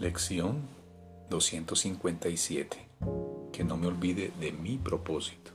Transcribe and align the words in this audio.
Lección 0.00 0.62
257. 1.28 2.78
Que 3.52 3.64
no 3.64 3.76
me 3.76 3.86
olvide 3.86 4.32
de 4.40 4.50
mi 4.50 4.78
propósito. 4.78 5.50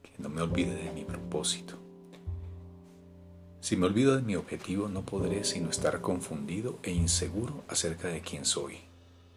Que 0.00 0.12
no 0.18 0.28
me 0.28 0.42
olvide 0.42 0.76
de 0.76 0.92
mi 0.92 1.04
propósito. 1.04 1.74
Si 3.60 3.76
me 3.76 3.86
olvido 3.86 4.14
de 4.14 4.22
mi 4.22 4.36
objetivo 4.36 4.88
no 4.88 5.02
podré 5.04 5.42
sino 5.42 5.70
estar 5.70 6.00
confundido 6.00 6.78
e 6.84 6.92
inseguro 6.92 7.64
acerca 7.66 8.06
de 8.06 8.20
quién 8.20 8.44
soy. 8.44 8.76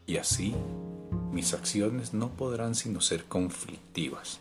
Y 0.05 0.17
así 0.17 0.53
mis 1.31 1.55
acciones 1.55 2.13
no 2.13 2.29
podrán 2.29 2.75
sino 2.75 3.01
ser 3.01 3.25
conflictivas. 3.25 4.39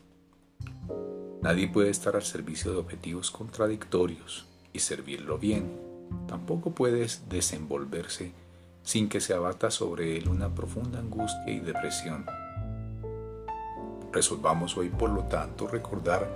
Nadie 1.40 1.68
puede 1.68 1.88
estar 1.88 2.16
al 2.16 2.24
servicio 2.24 2.70
de 2.72 2.76
objetivos 2.76 3.30
contradictorios 3.30 4.44
y 4.74 4.80
servirlo 4.80 5.38
bien. 5.38 5.70
Tampoco 6.28 6.74
puedes 6.74 7.30
desenvolverse 7.30 8.32
sin 8.82 9.08
que 9.08 9.20
se 9.20 9.34
abata 9.34 9.70
sobre 9.70 10.16
él 10.16 10.28
una 10.28 10.54
profunda 10.54 10.98
angustia 10.98 11.52
y 11.52 11.60
depresión. 11.60 12.26
Resolvamos 14.12 14.76
hoy, 14.76 14.88
por 14.88 15.10
lo 15.10 15.24
tanto, 15.24 15.68
recordar 15.68 16.28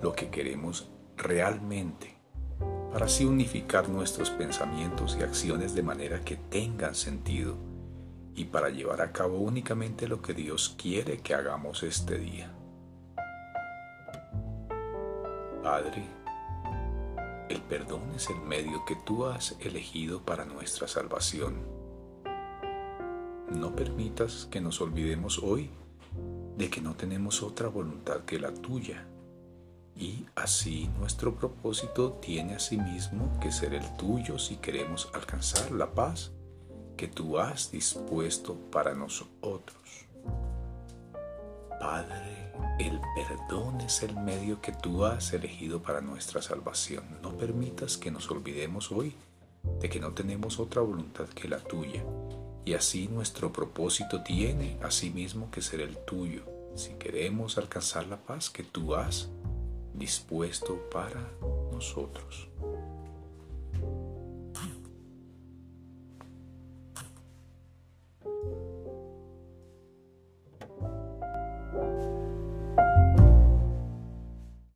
lo 0.00 0.12
que 0.12 0.30
queremos 0.30 0.88
realmente, 1.16 2.14
para 2.92 3.06
así 3.06 3.24
unificar 3.24 3.88
nuestros 3.88 4.30
pensamientos 4.30 5.16
y 5.18 5.22
acciones 5.22 5.74
de 5.74 5.82
manera 5.82 6.20
que 6.20 6.36
tengan 6.36 6.94
sentido 6.94 7.56
y 8.34 8.46
para 8.46 8.70
llevar 8.70 9.02
a 9.02 9.12
cabo 9.12 9.38
únicamente 9.38 10.08
lo 10.08 10.22
que 10.22 10.34
Dios 10.34 10.74
quiere 10.78 11.18
que 11.18 11.34
hagamos 11.34 11.82
este 11.82 12.18
día. 12.18 12.52
Padre, 15.62 16.21
el 17.52 17.60
perdón 17.60 18.02
es 18.16 18.30
el 18.30 18.40
medio 18.40 18.84
que 18.86 18.96
tú 18.96 19.26
has 19.26 19.56
elegido 19.60 20.22
para 20.22 20.46
nuestra 20.46 20.88
salvación. 20.88 21.56
No 23.50 23.76
permitas 23.76 24.48
que 24.50 24.62
nos 24.62 24.80
olvidemos 24.80 25.38
hoy 25.38 25.70
de 26.56 26.70
que 26.70 26.80
no 26.80 26.94
tenemos 26.94 27.42
otra 27.42 27.68
voluntad 27.68 28.24
que 28.24 28.38
la 28.38 28.54
tuya. 28.54 29.06
Y 29.94 30.24
así 30.34 30.88
nuestro 30.98 31.36
propósito 31.36 32.14
tiene 32.14 32.54
asimismo 32.54 33.38
que 33.40 33.52
ser 33.52 33.74
el 33.74 33.96
tuyo 33.98 34.38
si 34.38 34.56
queremos 34.56 35.10
alcanzar 35.12 35.70
la 35.72 35.92
paz 35.92 36.32
que 36.96 37.08
tú 37.08 37.38
has 37.38 37.70
dispuesto 37.70 38.56
para 38.70 38.94
nosotros. 38.94 40.06
Padre, 41.82 42.52
el 42.78 43.00
perdón 43.16 43.80
es 43.80 44.04
el 44.04 44.14
medio 44.14 44.60
que 44.60 44.70
tú 44.70 45.04
has 45.04 45.32
elegido 45.32 45.82
para 45.82 46.00
nuestra 46.00 46.40
salvación. 46.40 47.02
No 47.22 47.36
permitas 47.36 47.96
que 47.96 48.12
nos 48.12 48.30
olvidemos 48.30 48.92
hoy 48.92 49.16
de 49.80 49.88
que 49.88 49.98
no 49.98 50.12
tenemos 50.12 50.60
otra 50.60 50.80
voluntad 50.80 51.26
que 51.30 51.48
la 51.48 51.58
tuya. 51.58 52.04
Y 52.64 52.74
así 52.74 53.08
nuestro 53.08 53.52
propósito 53.52 54.22
tiene 54.22 54.78
asimismo 54.80 55.50
que 55.50 55.60
ser 55.60 55.80
el 55.80 55.96
tuyo, 56.04 56.44
si 56.76 56.90
queremos 56.90 57.58
alcanzar 57.58 58.06
la 58.06 58.16
paz 58.16 58.48
que 58.48 58.62
tú 58.62 58.94
has 58.94 59.28
dispuesto 59.92 60.88
para 60.88 61.32
nosotros. 61.72 62.48